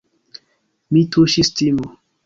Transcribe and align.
Min 0.97 1.11
tuŝis 1.17 1.55
timo. 1.61 1.91